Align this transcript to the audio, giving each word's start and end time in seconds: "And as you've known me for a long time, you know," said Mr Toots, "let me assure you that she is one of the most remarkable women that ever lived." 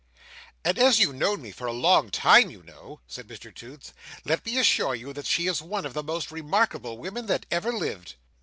"And 0.65 0.79
as 0.79 0.97
you've 0.97 1.13
known 1.13 1.43
me 1.43 1.51
for 1.51 1.67
a 1.67 1.71
long 1.71 2.09
time, 2.09 2.49
you 2.49 2.63
know," 2.63 3.01
said 3.07 3.27
Mr 3.27 3.53
Toots, 3.53 3.93
"let 4.25 4.43
me 4.47 4.57
assure 4.57 4.95
you 4.95 5.13
that 5.13 5.27
she 5.27 5.45
is 5.45 5.61
one 5.61 5.85
of 5.85 5.93
the 5.93 6.01
most 6.01 6.31
remarkable 6.31 6.97
women 6.97 7.27
that 7.27 7.45
ever 7.51 7.71
lived." 7.71 8.15